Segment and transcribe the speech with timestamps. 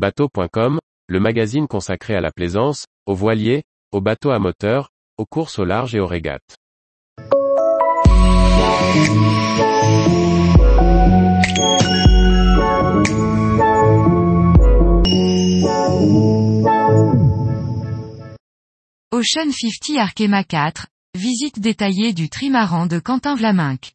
[0.00, 0.78] Bateau.com,
[1.08, 4.88] le magazine consacré à la plaisance, aux voiliers, aux bateaux à moteur,
[5.18, 6.56] aux courses au large et aux régates.
[19.12, 23.92] Ocean 50 Arkema 4, visite détaillée du trimaran de Quentin Vlaminck.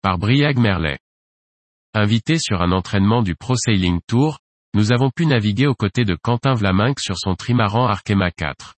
[0.00, 0.96] Par Briag Merlet.
[1.92, 4.38] Invité sur un entraînement du Pro Sailing Tour,
[4.76, 8.74] nous avons pu naviguer aux côtés de Quentin Vlaminck sur son trimaran Arkema 4.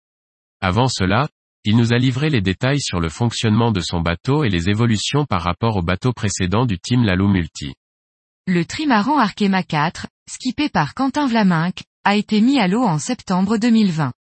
[0.61, 1.29] Avant cela,
[1.65, 5.24] il nous a livré les détails sur le fonctionnement de son bateau et les évolutions
[5.24, 7.74] par rapport au bateau précédent du team Lalo Multi.
[8.47, 13.57] Le trimaran Arkema 4, skippé par Quentin Vlaminck, a été mis à l'eau en septembre
[13.57, 14.12] 2020.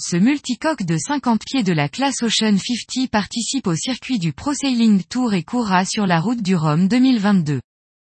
[0.00, 4.54] Ce multicoque de 50 pieds de la classe Ocean 50 participe au circuit du Pro
[4.54, 7.60] Sailing Tour et courra sur la route du Rhum 2022.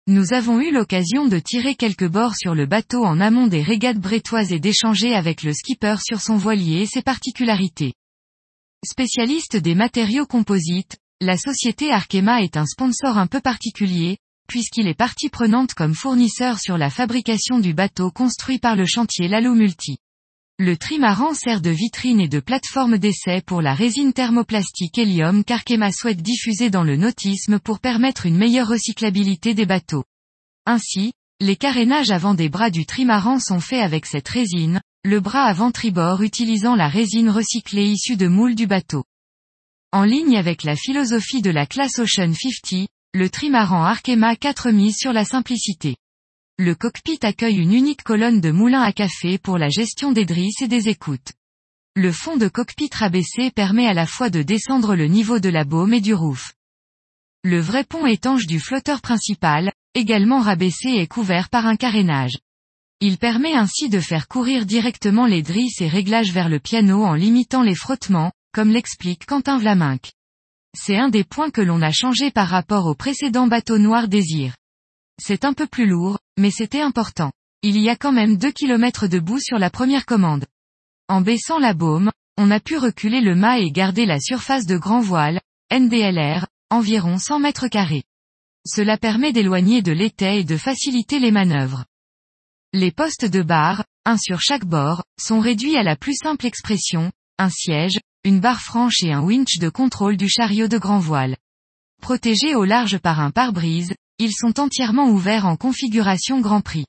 [0.08, 4.00] Nous avons eu l'occasion de tirer quelques bords sur le bateau en amont des régates
[4.00, 7.94] brétoises et d'échanger avec le skipper sur son voilier et ses particularités.
[8.84, 14.98] Spécialiste des matériaux composites, la société Arkema est un sponsor un peu particulier, puisqu'il est
[14.98, 19.98] partie prenante comme fournisseur sur la fabrication du bateau construit par le chantier Lalo Multi.
[20.64, 25.90] Le trimaran sert de vitrine et de plateforme d'essai pour la résine thermoplastique hélium qu'Arkema
[25.90, 30.04] souhaite diffuser dans le nautisme pour permettre une meilleure recyclabilité des bateaux.
[30.64, 35.46] Ainsi, les carénages avant des bras du trimaran sont faits avec cette résine, le bras
[35.46, 39.02] avant tribord utilisant la résine recyclée issue de moules du bateau.
[39.90, 44.94] En ligne avec la philosophie de la classe Ocean 50, le trimaran Arkema 4 mise
[44.96, 45.96] sur la simplicité.
[46.58, 50.60] Le cockpit accueille une unique colonne de moulin à café pour la gestion des drisses
[50.60, 51.32] et des écoutes.
[51.96, 55.64] Le fond de cockpit rabaissé permet à la fois de descendre le niveau de la
[55.64, 56.52] baume et du roof.
[57.42, 62.38] Le vrai pont étanche du flotteur principal, également rabaissé et couvert par un carénage.
[63.00, 67.14] Il permet ainsi de faire courir directement les drisses et réglages vers le piano en
[67.14, 70.12] limitant les frottements, comme l'explique Quentin Vlaminck.
[70.78, 74.54] C'est un des points que l'on a changé par rapport au précédent bateau noir Désir.
[75.20, 77.32] C'est un peu plus lourd, mais c'était important.
[77.62, 80.46] Il y a quand même 2 km de bout sur la première commande.
[81.08, 84.76] En baissant la baume, on a pu reculer le mât et garder la surface de
[84.76, 85.40] grand voile,
[85.72, 88.04] NDLR, environ 100 mètres carrés.
[88.66, 91.84] Cela permet d'éloigner de l'étai et de faciliter les manœuvres.
[92.72, 97.12] Les postes de barre, un sur chaque bord, sont réduits à la plus simple expression,
[97.38, 101.36] un siège, une barre franche et un winch de contrôle du chariot de grand voile.
[102.00, 106.86] Protégés au large par un pare-brise, ils sont entièrement ouverts en configuration Grand Prix.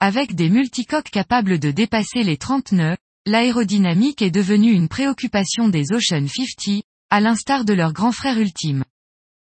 [0.00, 5.92] Avec des multicoques capables de dépasser les 30 nœuds, l'aérodynamique est devenue une préoccupation des
[5.92, 8.84] Ocean 50, à l'instar de leur grand frère ultime.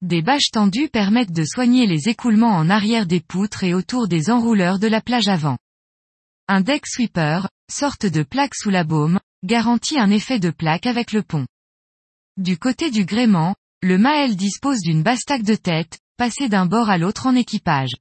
[0.01, 4.29] Des bâches tendues permettent de soigner les écoulements en arrière des poutres et autour des
[4.29, 5.57] enrouleurs de la plage avant.
[6.47, 11.11] Un deck sweeper, sorte de plaque sous la baume, garantit un effet de plaque avec
[11.11, 11.45] le pont.
[12.37, 16.97] Du côté du gréement, le Mael dispose d'une bastaque de tête, passer d'un bord à
[16.97, 17.95] l'autre en équipage.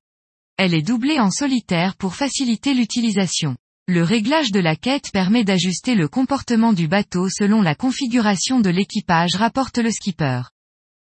[0.56, 3.56] Elle est doublée en solitaire pour faciliter l'utilisation.
[3.86, 8.70] Le réglage de la quête permet d'ajuster le comportement du bateau selon la configuration de
[8.70, 10.42] l'équipage rapporte le skipper.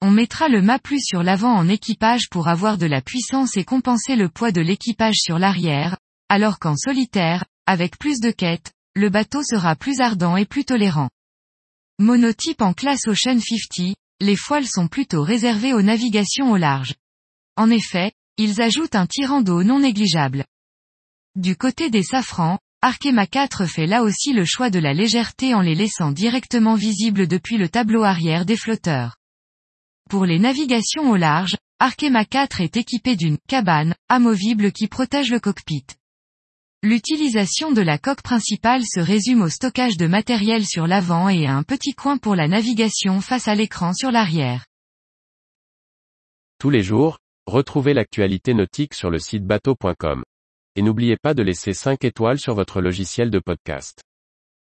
[0.02, 3.62] On mettra le mât plus sur l'avant en équipage pour avoir de la puissance et
[3.62, 5.96] compenser le poids de l'équipage sur l'arrière,
[6.28, 11.10] alors qu'en solitaire, avec plus de quête, le bateau sera plus ardent et plus tolérant.
[12.00, 16.94] Monotype en classe Ocean 50, les foiles sont plutôt réservées aux navigations au large.
[17.56, 20.44] En effet, ils ajoutent un tirant d'eau non négligeable.
[21.34, 25.60] Du côté des safrans, Arkema 4 fait là aussi le choix de la légèreté en
[25.60, 29.16] les laissant directement visibles depuis le tableau arrière des flotteurs.
[30.08, 35.40] Pour les navigations au large, Arkema 4 est équipé d'une cabane amovible qui protège le
[35.40, 35.84] cockpit.
[36.88, 41.56] L'utilisation de la coque principale se résume au stockage de matériel sur l'avant et à
[41.56, 44.64] un petit coin pour la navigation face à l'écran sur l'arrière.
[46.60, 50.22] Tous les jours, retrouvez l'actualité nautique sur le site bateau.com.
[50.76, 54.04] Et n'oubliez pas de laisser 5 étoiles sur votre logiciel de podcast.